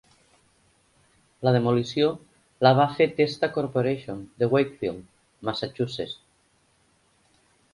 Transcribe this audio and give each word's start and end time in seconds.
La 1.47 1.51
demolició 1.55 2.07
la 2.67 2.71
va 2.79 2.87
fer 2.95 3.07
Testa 3.19 3.51
Corporation 3.59 4.25
de 4.41 4.49
Wakefield, 4.55 5.05
Massachusetts. 5.51 6.17